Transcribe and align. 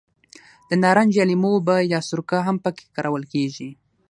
د 0.69 0.71
نارنج 0.83 1.11
یا 1.17 1.25
لیمو 1.29 1.49
اوبه 1.55 1.75
یا 1.93 1.99
سرکه 2.09 2.37
هم 2.47 2.57
په 2.63 2.69
کې 2.77 2.85
کارول 2.95 3.23
کېږي. 3.33 3.69